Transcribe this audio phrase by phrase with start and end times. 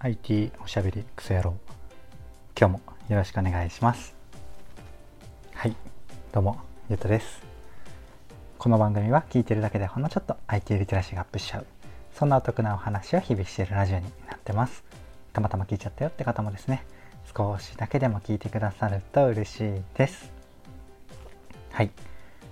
[0.00, 1.56] IT おしゃべりクソ野郎。
[2.56, 4.14] 今日もよろしくお願いします。
[5.52, 5.74] はい。
[6.30, 7.42] どうもゆうとです。
[8.58, 11.66] この番組は聞いてるだけでほんのちょっと IT リテラシーがアップしちゃう。
[12.14, 14.84] そんなお得なお話を日々しているラジオになってます。
[15.32, 16.84] たまたま聞いちゃったよって方もですね。
[17.36, 20.30] 少しだけでも聞いてくださると嬉しいです。
[21.72, 21.90] はい。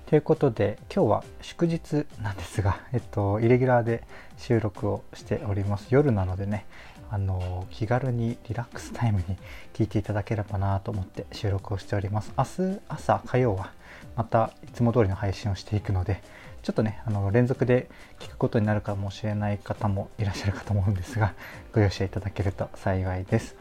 [0.07, 4.05] ということで今日は祝日なんですが、えっと、イレギュラーで
[4.37, 5.87] 収録をしております。
[5.91, 6.65] 夜なのでね
[7.11, 9.37] あの気軽にリラックスタイムに
[9.75, 12.32] 聞いていただければなと思って収録をしております。
[12.37, 13.73] 明日朝火曜は
[14.17, 16.23] またいつも通りの配信をしていくので
[16.63, 17.89] ちょっとねあの連続で
[18.19, 21.35] 聞くことになるかもしれない方もいらっしゃるかと思うんですが
[21.73, 23.57] ご容赦いただけると幸いです。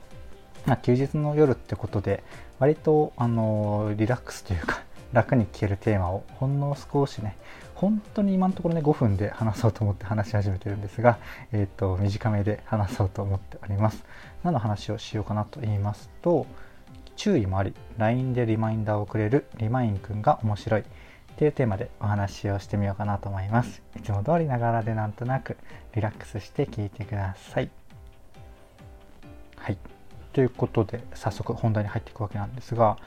[0.66, 2.24] ま、休日の夜ってことで
[2.58, 4.82] 割とあのリラックスというか
[5.14, 7.38] 楽に聞けるテーマをほんの少しね
[7.76, 11.20] 本当に今のところね5分で話そうと思って話し始めてるんですが、
[11.52, 14.04] えーと、短めで話そうと思っております。
[14.44, 16.48] 何の話をしようかなと言いますと
[17.16, 20.82] 注意もあり LINE でリマインダーをくれるリマインくんが面白い。
[20.82, 23.82] っていうテーマでお話をしてみようかなと思います。
[23.98, 25.58] いつも通りながらでなんとなく
[25.94, 27.70] リラックスして聞いてください。
[29.58, 29.78] はい。
[30.32, 32.98] ということで早速本題に入っていくわけなんですが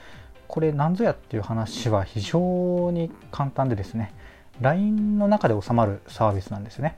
[0.46, 4.14] これ何ぞやっていう話は非常に簡単でですね
[4.60, 6.96] LINE の中で収まるサービスなんですね。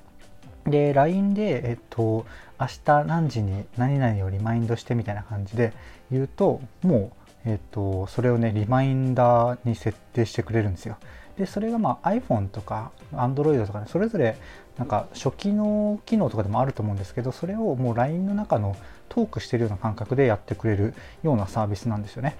[0.66, 2.26] で LINE で、えっと、
[2.60, 5.72] 明日何時に何々をリマインドしてみたいな感じで
[6.10, 7.12] 言うとも
[7.46, 10.96] う、えっと、それをねリマインダーに設定してくれるんですよ。
[11.38, 14.36] でそれがまあ iPhone とか Android とかねそれぞれ
[14.76, 18.76] なんか初期の機能とかでもあると思うんですけどそれをもう LINE の中の
[19.08, 22.36] トークしてるような感覚でやってくれるようなサービスなんですよね。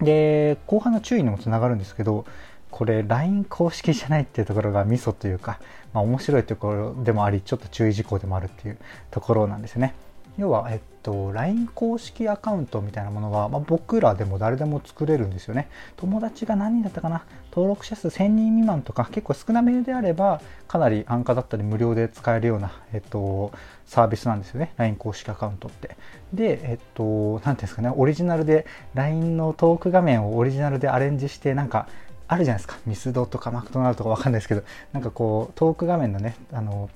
[0.00, 2.24] で後半の注意にもつながるんですけど
[2.70, 5.58] これ LINE 公式じゃないっていうところがミソというか、
[5.92, 8.78] まあ、面白いところでもありちょっと注意事項でもあるっていう
[9.10, 9.94] ところなんですね。
[10.38, 15.68] 要は、えっと、LINE 公式アカウントみたいなものは、まあ、僕らでも誰でも作れるんですよね。
[15.96, 17.24] 友達が何人だったかな？
[17.50, 23.50] 登録者数1000人未満とか結構少なめであればかなり安価だったり無料で使えるような、えっと、
[23.86, 24.72] サービスなんですよね。
[24.76, 25.96] LINE 公式アカウントって。
[26.32, 31.88] で、えっと、何ていうんですかね、オリジナルで LINE のトーク画面をオリジナルでアレンジしてなんか
[32.30, 32.78] あるじゃないですか。
[32.86, 34.62] ミスドとかマクドナルドとかわかんないですけど。
[34.92, 36.88] なんかこうトーク画面のねあの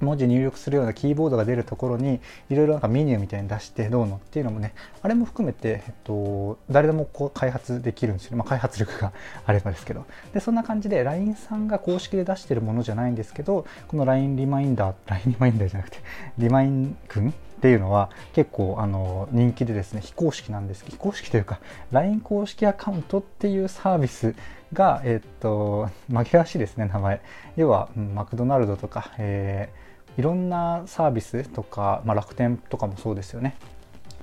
[0.00, 4.72] 文字入力するようなキーボードが出るところにいろいろなんかメニューみたいに出してどうのっていうのもね
[5.02, 8.36] あれも含めて、えっと、誰でもこう開発できるんですよ、ね。
[8.36, 9.12] まあ、開発力が
[9.44, 10.06] あればですけど。
[10.32, 15.98] でそんな感じで LINE さんが公式で出してるものじゃないんですけどこの LINE リマインダー LINE リマインダーじゃなくて
[16.38, 21.60] リマインくんっていうのは結構あの人気でですね非公式なんです非公式というか
[21.90, 24.34] LINE 公式アカウントっていうサービス
[24.72, 27.20] がえっと紛らわしいですね名前。
[27.56, 29.88] 要は、マクドナルドとか、えー
[30.18, 33.54] いろんなサービスとか、まあ、楽天とかもそうですよね。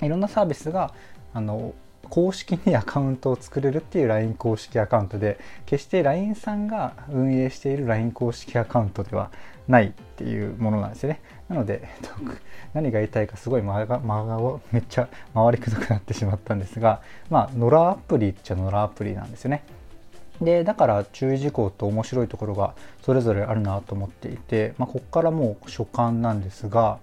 [0.02, 0.92] いろんなサービスが
[1.32, 1.74] あの
[2.08, 9.30] 公式にアカウントを作れるっていう LINE 公式アカウントで決して LINE さんが運営している LINE 公式アカウントでは
[9.68, 11.20] ないっていうものなんですよね。
[11.48, 11.88] なので
[12.74, 14.38] 何が言いたいかすごい間が間が
[14.72, 17.00] めっちゃ回りくどくなってしまったんですが
[17.30, 19.62] まあ野良アプリっちゃ野良アプリなんですよね。
[20.40, 26.98] でだから注意事項と面白いところがそれぞれあるなと思っていて、まあ、ここからもう所感なんですが、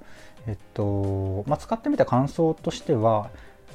[0.47, 3.29] えっとまあ、使ってみた感想としては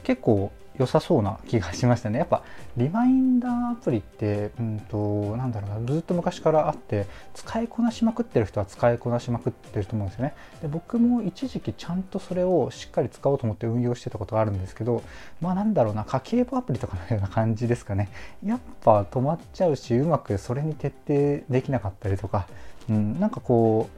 [0.04, 2.18] 結構良さそうな気がしましたね。
[2.20, 2.42] やっぱ
[2.76, 10.34] リマインダーアプリって、うんと、なんだろうな、ずっと昔からあって、使いこなしまくってる人は使いこなしまくってると思うんですよね。
[10.62, 15.02] で僕も一時期ちゃんとそれをしっかり使おうと思って運用してたことがあるんですけど、
[15.40, 18.08] まあなんだろうな、家計簿アプリとかのような感じですかね。
[18.44, 22.46] やっぱ止まっちゃうし、うまくそれに徹底できなかったりとか、
[22.88, 23.88] うん、なんかこ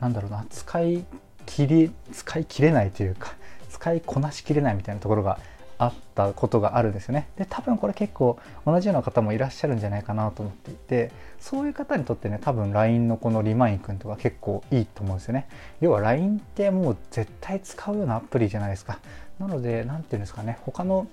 [0.00, 1.04] う、なんだろうな、使い
[1.44, 3.34] 切り、使い切れないというか、
[3.70, 5.38] 使いこなしきれないみたいなところが
[5.78, 7.28] あったことがあるんですよね。
[7.36, 15.48] で多分これ結構同じような方もいらっしゃるんじゃないかなと思っていてそういう方にとってね多分 LINE のこのリマインくんとか結構いいと思うんですよね。
[15.80, 18.98] 要は LINE ってもう絶対使うようなアプリじゃないですか。
[19.38, 21.06] なので何て言うんですかね他の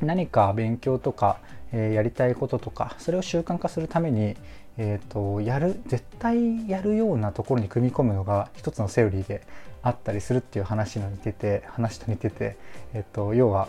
[0.00, 1.38] 何か勉強とか、
[1.72, 4.36] えー、やりたいこととかそれを習慣化するために
[4.78, 9.42] えーと、やる絶対やるようなところに組み込むのが一つのセオリーで
[9.82, 12.56] あったりするっていう話の似てて話と似てて、
[12.94, 13.68] えーと要は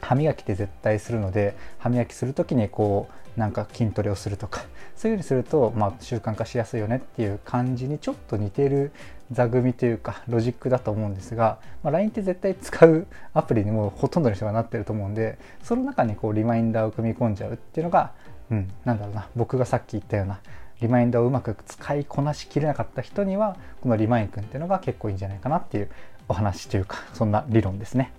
[0.00, 4.64] 歯磨きって絶対するので歯磨きする時にこうなんか筋トレをするとか
[4.96, 8.90] そういうふうにすると、まあ、習慣化しやすいよねっていう感じにちょっと似てる
[9.30, 18.12] 座組というかロジックだと思うんですが、まあ、LINE って絶対使うアプリにもほとんどの人がなってると思うんでその中にこうリマインダーを組み込んじゃうっていうのが、
[18.50, 20.40] うん、なんだろうな僕がさっき言ったような
[20.80, 25.90] リマインダーをうまく使いこなしきれなかった人にはこのリマインくんっていうのが結構いいんじゃないかなっていう
[26.28, 28.12] お話というかそんな理論ですね。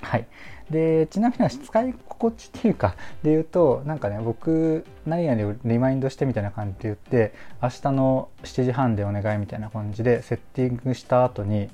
[0.00, 0.26] はい、
[0.70, 7.32] でちなみに使い心地っていうかで言うとなんかね僕何々をリマインドしてみたいな感じで言って
[7.62, 11.70] 明日の7時半でお願いみたいな感じでセッティングした後に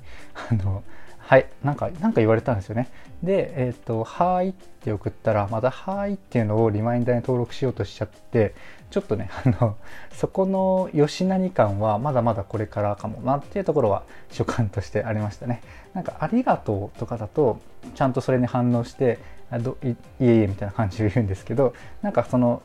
[0.49, 0.83] あの
[1.31, 1.47] はい。
[1.63, 2.89] なんかなんか言われたんですよね。
[3.23, 8.53] でえっ、ー、と「はい」って送ったらまた「はーい」っていうのをリマインダーに登録しようとしちゃって
[8.89, 9.77] ちょっとねあの
[10.11, 15.61] そこの吉何感はまだまだこれからかもなっていうところは所感としてありましたね。
[15.93, 17.61] なんか「ありがとう」とかだと
[17.95, 19.17] ちゃんとそれに反応して
[19.49, 22.61] 「あどいいえいえ」みたいな感じで言うんですけどなんかその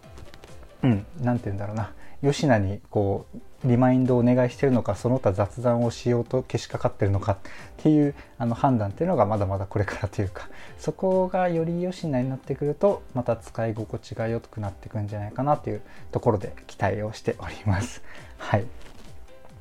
[0.82, 1.92] うん何て言うんだろうな。
[2.22, 7.36] 吉名にこうリマインドをお願いしてるのかその他雑談をしようとけしかかってるのかっ
[7.78, 10.48] ていうあの判断っていうのがまだまだこれからというか
[10.78, 15.82] そこがより吉名になってくるとまた使い心地が良くなってくんじゃないかなという
[16.12, 18.02] ところで期待をしております。
[18.38, 18.64] はい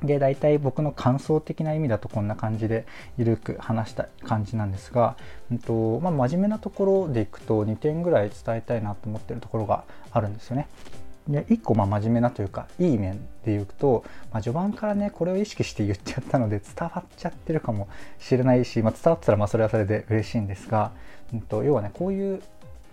[0.02, 2.84] で大体僕の感想的な意味だとこんな感じで
[3.16, 5.16] 緩く話した感じなんですが、
[5.50, 10.68] うんとまあ、真面目なところでいくと2点ぐらい伝えたいなと思ってるところがあるんですよね。
[11.28, 17.88] で1個まあ真面目なというかいい面で言うと、まあ、序盤からねこれを意識して言っちゃったので伝わっちゃってるかも
[18.18, 20.92] しれないし、まあ、伝わったらまあそれはそれで嬉しいんですが、
[21.32, 22.42] うんと、要はねこういう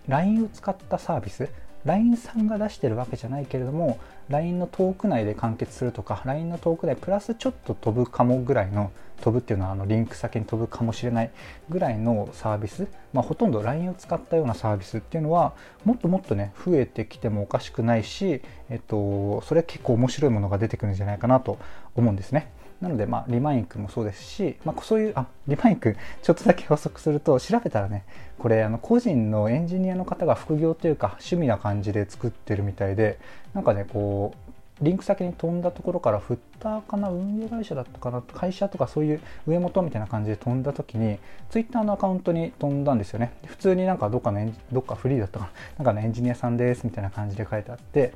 [0.08, 1.48] LINE を使ったサービス
[1.84, 3.98] LINE さんが出してるわけじゃないけれども
[4.28, 8.90] LINE のトーク内で完結するとか LINE のトーク内プラスちょっと飛ぶかもぐらいの
[9.20, 11.30] 飛ぶっていうのはあのリンク先に飛ぶかもしれない
[11.68, 15.52] ぐらいのサービス、まあ、ほとんど LINE を使ったようなサービスっていうのは
[15.84, 21.58] もっともっとね増えてきてもおかしくないし、えっと、それ結構面白いものが出てくるんじゃないかなと
[21.94, 22.50] 思うんですね。
[22.80, 28.04] なので、まあ、リマインクもそうですし、まあ、そういう、あ、リマインク、ちょっとだけ補足すると、調べたらね、
[28.38, 33.18] これ、あの、個人のエンジニアの方が副業というか、趣味な感じで作ってるみたいで、
[33.54, 34.44] なんかね、こう、
[34.80, 41.18] リンク先に飛んだところからフッターかな運営会社だったかな会社とかそういう上元みたいな感じで飛んだ時に
[41.50, 43.32] ツイッターのアカウントに飛んだんですよね。
[43.46, 45.52] 普通になんかどっかのどっかフリーだったかな。
[45.78, 48.12] なんかのエンジニアさんですみたいな感じで書いてあって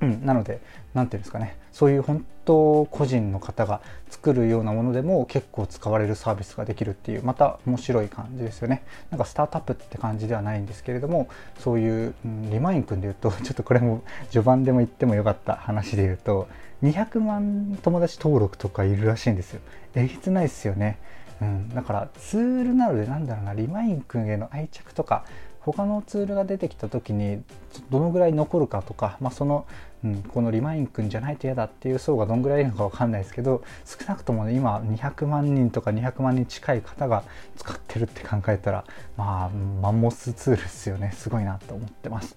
[0.00, 0.60] うん、なので
[0.92, 1.56] 何ていうんですかね。
[1.72, 8.84] そういう本当個人の方が作るようなものでも結構使われるサービスができるっていうまた面白い感じですよね。
[9.10, 16.48] なんかスタートアップって感じではないんですけれどもそういう、うん、リマイン君で言うと ちょっとこれも序盤でも言ってもよかった話で言うと
[16.82, 19.60] 200万友達登録とかいるらしいんですよ。
[19.94, 20.98] えげつないですよね。
[21.40, 25.24] うん、だからツールなのでなんだろうなリマイン君への愛着とか
[25.64, 27.42] 他のツールが出てきた時に
[27.90, 29.66] どのぐらい残るかとか、まあ、その、
[30.04, 37.24] うん、このリマイン君じゃないと嫌だっていう層がどのぐらいいるのか分かんないですけど少なくとも、ね、今200万人とか200万人近い方が
[37.56, 38.84] 使ってるって考えたら
[39.16, 39.48] まあ
[39.80, 42.36] マンモスツールですよねすごいなと思ってます。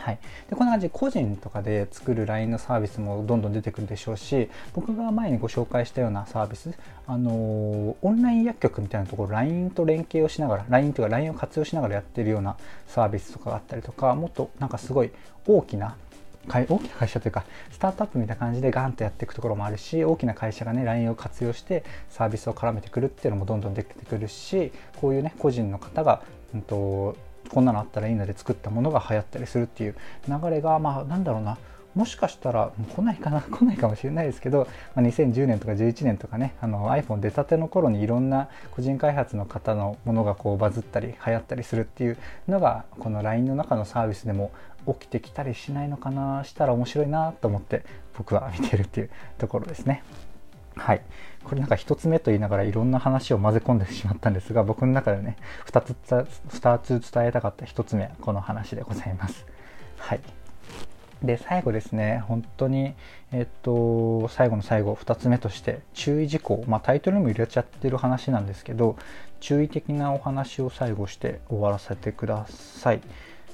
[0.00, 0.18] はい、
[0.48, 6.70] でこんな感じで個人とかで作る LINE のサービスもどんどん出てくるでしょうし僕が前にご紹介したようなサービス、
[7.06, 12.56] あのー、オンライン薬局みたいなところ LINE と連携をしながら LINE というか LINE を活用しながらやってるような
[12.86, 15.10] サービスとかがあったりとかもっとなんかすごい
[15.46, 15.96] 大きな
[16.48, 26.22] 大きな会社というかスタートアップみたいな感じでガンとやっていくところもあるし大きな会社がね LINE を活用してサービスを絡めてくるっていうのもどんどん出てくるしこういうね個人の方が、
[26.54, 27.16] うんと
[27.50, 29.94] こんなのあったらいいので作ったものが流行ったりするっていう
[30.28, 31.58] 流れがまあなんだろうな
[31.94, 42.16] もしかしたら来ないかな 来ないかもしれないですけど、まあ、2010年とか11年とかねあの iPhone 出たての頃にいろんな個人開発の方のものがこうバズったり流行ったりするっていう
[42.48, 44.52] のがこの LINE の中のサービスでも
[44.86, 47.84] 起きてきたりしないのかなしたら面白いなと思って
[48.16, 50.02] 僕は見てるっていうところですね。
[50.76, 51.02] はい。
[51.44, 59.46] これなんか1つ目と言いながらいろんな話を混ぜ込んでしまったんですが、僕の中でね、2つ ,2 つ伝えたかった1つ目はこの話でございます。
[59.96, 60.20] はい。
[61.22, 62.94] で、最後ですね、本当に、
[63.32, 68.96] えっと、最後の最後、2つ目として、注意事項、まあ、タイトルにも入れちゃってる話なんですけど、
[69.38, 73.02] 注意的なお話を最後して終わらせてください。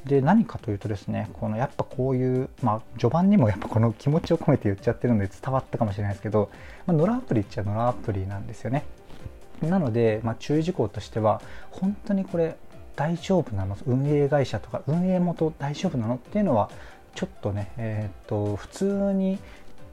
[0.07, 6.51] で何かというとですねこのやっぱこういう、まあ、序盤にもやっぱこの気持ちを込めて言っちゃってるので伝わったかもしれないですけど、
[6.87, 8.85] まあ、ノラアプリっちゃノラアプリなんですよね。
[9.63, 12.57] なので、まあ、注意事項としては本当にこれ
[12.95, 13.77] 大丈夫なの？
[13.87, 16.17] 運営会社とか運営元大丈夫なの？
[16.17, 16.71] っていうのは
[17.15, 19.39] ちょっとね、えー、っと普通に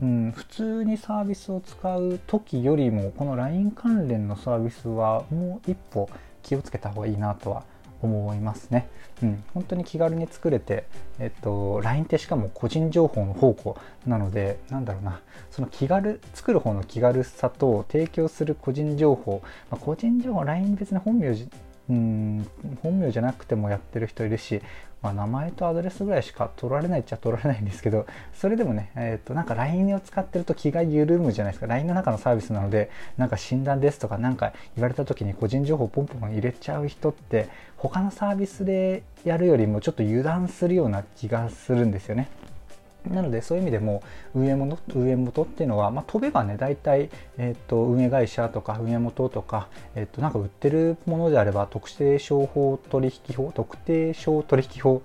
[0.02, 6.10] うん、普通にサービスを使う時よりもこの LINE 関連のサービスはもう一歩
[6.42, 7.64] 気をつけた方がいいなとは
[8.08, 8.88] 思いますね。
[9.22, 10.86] うん、本当に気軽に作れて、
[11.20, 21.34] えっと、LINE ってしかも個人情報の宝庫なので、なんだろうな、その気軽、作る方の気軽さと提供する個人情報、まあ、個人情報、LINE 別に本名
[21.90, 22.48] うん
[22.82, 24.62] 本名じゃなくてもやってる人いるし、
[25.02, 42.30] まあ、名前とアドレスぐらいしか取られないっちゃ取られないんですけど それでもね、えー、となんか LINE を使ってると気が緩むじゃないですか LINE の中のサービスなのでなんか診断ですとか何か言われた時に個人情報ポンポン入れちゃう人って他のサービスでやるよりもちょっと油断するような気がするんですよね。
[43.10, 55.02] なのでそういう意味でも運営元運営元っていうのは、まあ、飛べばね大体、えーと、運営会社とか運営元とか、えーと、なんか売ってるものであれば特定商法取引法特定商取引法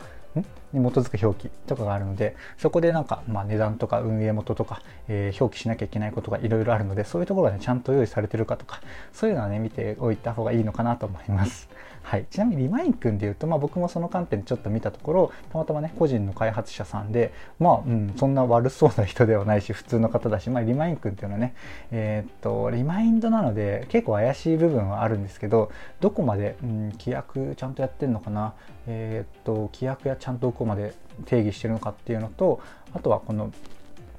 [0.73, 8.81] に基づく表記とかがあるのでそこでなんか、まあ、値段とか運営元とか、えー、表記しなきゃいけないことがいろいろあるのでそういうところがねちゃんと用意されてるかとか
[9.13, 11.69] そういうのはね見ておいた方がいいのかなと思います。
[12.09, 21.55] はい、ちなみにリマイン君でいうと、まあ、僕もその観点でちょっと見たところたまたまね個人の開発者さんでまあ、うん、そんな悪そうな人ではないし普通の方だし、まあ、リマイン君っていうのはね
[21.91, 28.55] えー、っとリマインドなので結構怪しい部分はあるんですけどどこまで、うん、規約ちゃんとやってるのかな
[28.87, 30.95] えー、っと規約やちゃんとどこまで
[31.27, 32.63] 定義してるのかっていうのと
[32.95, 33.53] あとはこの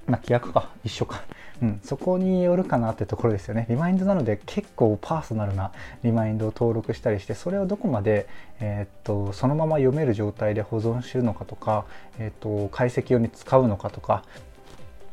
[0.10, 0.70] まあ、規約か。
[0.84, 1.24] 一緒か、
[1.62, 3.66] うん、そこによるかなってところですよね。
[3.70, 5.72] リマインドなので結構パーソナルな
[6.04, 8.28] リマインドを登録したりしてそれをどこまで、
[8.60, 11.86] えー、っとそのまま読める状態で保存してるのかとか、
[12.18, 14.24] えー、っと解析用に使うのかとか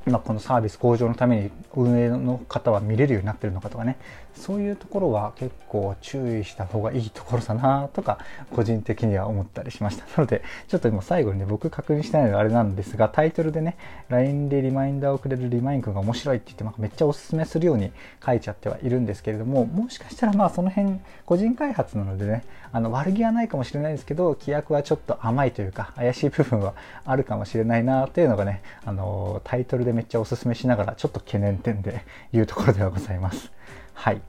[0.07, 3.97] まあ、このサービス向上のために運営の方は見れるようになってるのかとかね。
[4.37, 8.19] そういうところは結構注意した方がいいところだなとか
[8.51, 13.77] 個人的には思ったりしましたなのでちょっと今最後にね僕確認してないのがあれなんですがタイトルでね
[14.09, 17.93] LINE でリマインダーをくれるリマイン君が面白いって言って、まあ、めっちゃおすすめするように
[18.25, 26.75] 書いちゃってはいるんですけれどももしかしたらまあその辺個人開発なのでねあの悪気はないかもしれないですけど規約はちょっと甘いというか怪しい部分は
[27.05, 33.51] あるかもしれないなというのがねあのタイトルでめっちゃおすすめしながらちょっと懸念点でいうところではございます。
[33.97, 34.21] はい。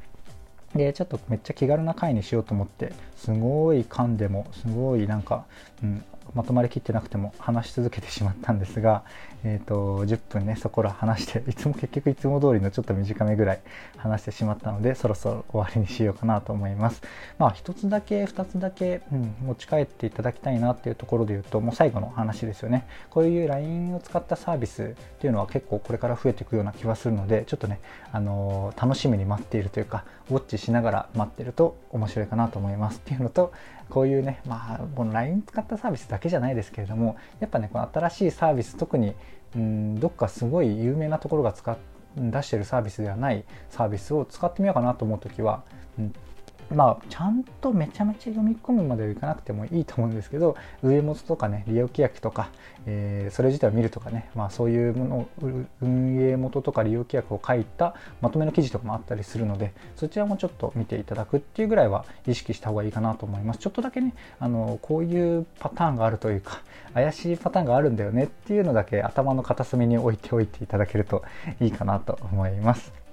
[0.75, 5.45] でちょっとめっちゃ気軽な回にしようと思ってすごい噛んでもすごいなんか、
[5.83, 6.03] うん、
[6.33, 9.03] まとまりきってなくても話し続けてしまったんですが、
[9.43, 13.61] えーと、10分ねそこら話していつも結局いつも通りのちょっと短めぐらい
[13.97, 17.01] 話してしまったのでそろそろ終わりにしようかなと思います。
[17.37, 22.87] まあ1つだけ2つだけ、うん、持ち帰っていただきたいなっていうところで言うともう最後の話ですよね。
[23.09, 27.79] こういう LINE を使ったサービスっていうのは結構これから増えていくような気はするのでちょっとね、
[28.11, 32.97] あのー、楽しみに待っているというかウォッチしながら待ってると面白いかなと思います。
[32.97, 33.53] っていうのと
[33.89, 39.13] こういうねまあこの LINE 使ったサービスだけじゃないですけれどもやっぱねこの新しいサービス特に
[39.55, 41.77] うんどっかすごい有名なところが使っ
[42.17, 45.63] 出してるサービスではないサービスを使ってみようかなと思う時は、
[45.99, 46.13] うん、
[46.73, 52.49] まあ、ちゃんとめちゃめちゃ読み込むまではいかなくてもいいと思うんですけど上元とかね利用規約とか、
[52.85, 63.59] えー、それ自体を見るとかね、まあ、そういうもの運営元とか利用規約を書いたまとめの記事とかもあったりするのでそちらもちょっと見ていただくっていうぐらいは意識した方がいいかなと思います。
[63.59, 66.61] ちょっとだけねあのこういうパターンがあるというか
[66.93, 71.23] 怪しいパターンがあるんだよねっていうのだけ頭の片隅に置いておいていただけると
[71.61, 73.06] いいかなと思います。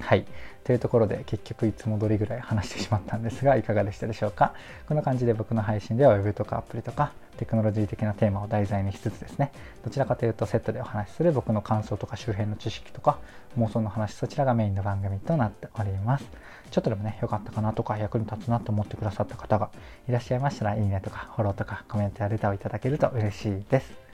[0.00, 0.26] はい。
[0.64, 4.52] というところで結局いつも通りぐらい話してしまったんですがいかがでしたでしょうか？
[4.86, 9.52] こんな感じで僕の配信では Web とかアプリとかテクノロジー的なテーマを題材にしつつですね
[9.82, 13.18] どちらかというとセットでお話しする僕の感想とか周辺の知識とか
[13.58, 16.26] 妄想の話そちらがメインの番組となっております。
[16.70, 19.70] ちょっとでもね良かったかなとか役に立つなと思ってくださった方が
[20.08, 24.09] いらっしゃいましたらいいねとかフォローとかコメントやレターをいただけると嬉しいです。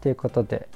[0.00, 0.68] ということで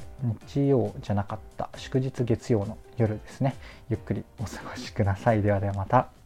[0.46, 3.56] 日曜じゃなかった祝日月曜の夜ですね。
[3.90, 5.42] ゆっくりお過ごしください。
[5.42, 6.21] ではではまた。